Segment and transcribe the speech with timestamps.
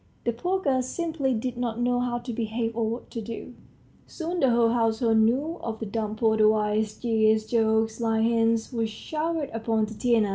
[0.23, 3.53] The poor girl simply did not know how to behave or what to do.
[4.07, 8.87] Soon the whole household knew of the dumb porter's wiles; jeers, jokes, sly hints, were
[8.87, 10.29] showered upon Tatiana.